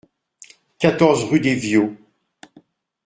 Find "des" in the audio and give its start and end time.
1.41-1.53